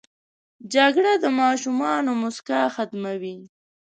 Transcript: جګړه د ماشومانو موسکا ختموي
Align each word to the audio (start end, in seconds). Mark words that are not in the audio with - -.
جګړه 0.73 1.13
د 1.23 1.25
ماشومانو 1.41 2.11
موسکا 2.21 2.61
ختموي 2.75 3.37